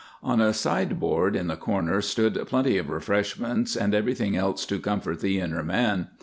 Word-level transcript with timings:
On 0.23 0.41
a 0.41 0.51
sideboard 0.51 1.35
in 1.35 1.45
the 1.45 1.55
corner 1.55 2.01
stood 2.01 2.33
plenty 2.47 2.79
of 2.79 2.89
refreshments 2.89 3.75
and 3.75 3.93
everything 3.93 4.35
else 4.35 4.65
to 4.65 4.79
comfort 4.79 5.19
the 5.19 5.39
inner 5.39 5.61
man. 5.61 6.07